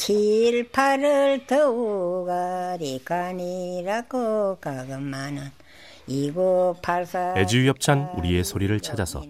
[0.00, 5.42] 칠팔을 더우가리 간이라고 가금만은
[7.36, 9.22] 애주협찬 우리의 소리를 찾아서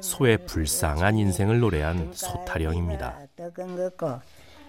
[0.00, 3.16] 소의 불쌍한 인생을 노래한 소타령입니다.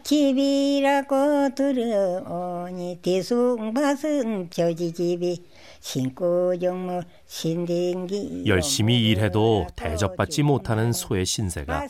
[0.04, 5.44] 집이라고 들어오니 대숭밭은 벼지집이
[5.80, 11.88] 신고 정물 신댕기 열심히 일해도 대접받지 못하는 소의 신세가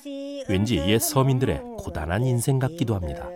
[0.50, 3.30] 왠지 옛 서민들의 고단한 인생 같기도 합니다.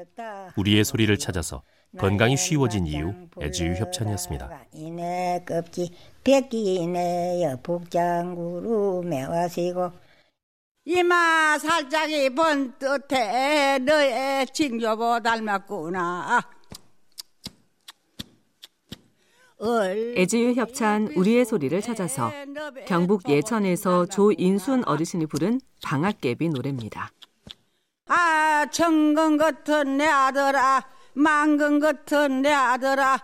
[0.55, 1.63] 우리의 소리를 찾아서
[1.97, 4.49] 건강이 쉬워진 이유 애지유 협찬이었습니다.
[10.85, 16.56] 이마 살짝이 번뜻해 너의 친교보 닮았구나.
[19.59, 22.31] 애지유 협찬 우리의 소리를 찾아서
[22.85, 27.09] 경북 예천에서 조인순 어르신이 부른 방학개비 노래입니다.
[28.07, 33.19] 아 청근 같은 내 아들아 망근 같은 내 아들아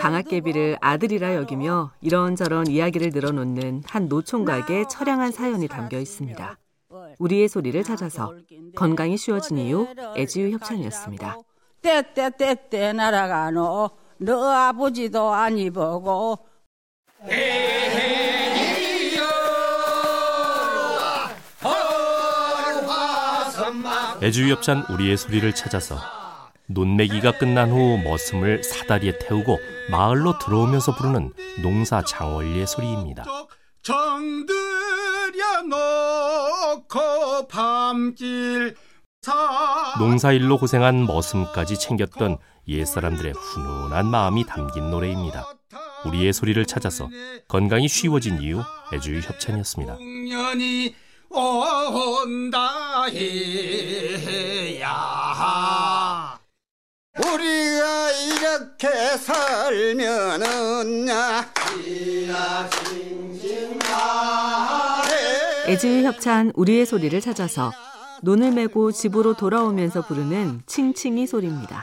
[0.00, 6.56] 방학개비를 아들이라 여기며 이런저런 이야기를 늘어놓는 한 노총각의 처량한 사연이 담겨 있습니다.
[7.18, 8.34] 우리의 소리를 찾아서
[8.76, 11.38] 건강이 쉬워진 이유 애지유 협찬이었습니다.
[11.82, 16.38] 때때때때 날아가노 너 아버지도 아니 보고
[24.20, 25.96] 애주협찬 우리의 소리를 찾아서
[26.66, 29.58] 논매기가 끝난 후 머슴을 사다리에 태우고
[29.90, 31.32] 마을로 들어오면서 부르는
[31.62, 33.24] 농사 장원리의 소리입니다.
[39.98, 45.46] 농사일로 고생한 머슴까지 챙겼던 옛사람들의 훈훈한 마음이 담긴 노래입니다.
[46.04, 47.08] 우리의 소리를 찾아서
[47.48, 48.62] 건강이 쉬워진 이유
[48.92, 49.96] 애주의 협찬이었습니다.
[51.30, 54.88] 온다 해야
[57.16, 61.52] 우리가 이렇게 살면은 야
[65.66, 67.70] 애지의 협찬 우리의 소리를 찾아서
[68.22, 71.82] 논을 메고 집으로 돌아오면서 부르는 칭칭이 소리입니다.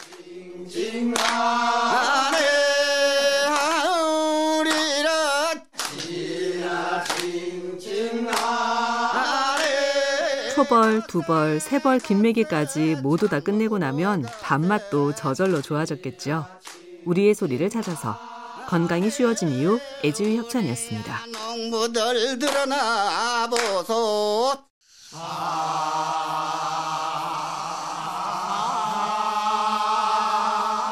[10.56, 16.46] 초벌, 두벌, 세벌, 김매기까지 모두 다 끝내고 나면 밥맛도 저절로 좋아졌겠죠.
[17.06, 18.18] 우리의 소리를 찾아서
[18.68, 21.20] 건강이 쉬워진 이유 애지유 협찬이었습니다.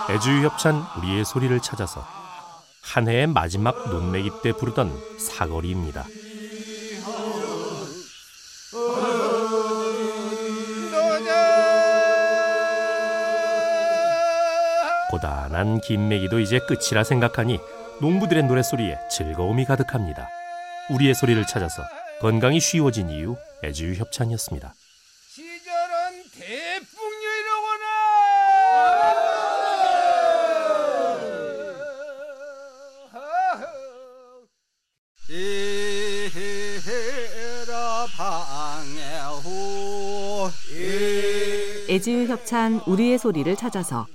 [0.10, 2.06] 애주유 협찬 우리의 소리를 찾아서
[2.82, 6.06] 한 해의 마지막 논매기 때 부르던 사거리입니다.
[15.10, 17.60] 고단한 김매기도 이제 끝이라 생각하니
[18.02, 20.28] 농부들의 노랫소리에 즐거움이 가득합니다.
[20.90, 21.84] 우리의 소리를 찾아서
[22.24, 23.36] 건강이 쉬워진 이유
[23.66, 24.74] 애주유 협찬이었습니다.
[25.28, 27.84] 시절은 대풍류이로구나.
[41.90, 44.08] 애지유 협찬 우리의 소리를 찾아서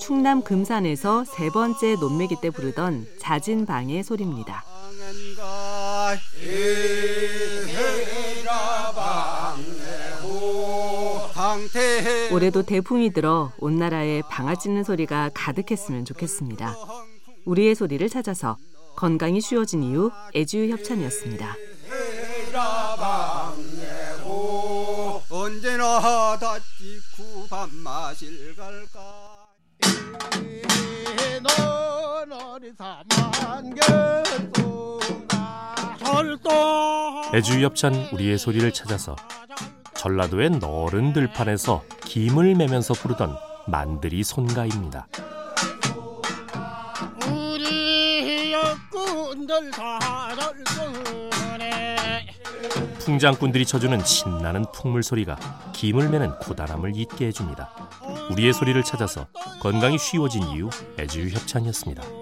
[0.00, 4.64] 충남 금산에서 세 번째 논매기 때 부르던 잦은 방의 소리입니다.
[12.30, 16.76] 올해도 대풍이 들어 온 나라에 방아 찢는 소리가 가득했으면 좋겠습니다.
[17.44, 18.56] 우리의 소리를 찾아서
[18.96, 21.56] 건강이 쉬워진 이유 애주 협찬이었습니다.
[25.30, 29.48] 언제나 다지 구밥 마실 갈까
[37.34, 39.14] 애주협찬 우리의 소리를 찾아서
[39.94, 43.36] 전라도의 너른 들판에서 김을 매면서 부르던
[43.66, 45.06] 만들이 손가입니다.
[53.00, 55.36] 풍장꾼들이 쳐주는 신나는 풍물 소리가
[55.72, 57.70] 김을 매는 고단함을 잊게 해줍니다.
[58.30, 59.26] 우리의 소리를 찾아서
[59.60, 62.17] 건강이 쉬워진 이유 애주유 협찬이었습니다.